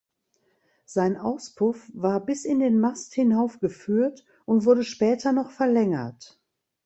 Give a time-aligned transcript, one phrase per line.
[0.85, 6.41] Sein Auspuff war bis in den Mast hinauf geführt und wurde später noch verlängert.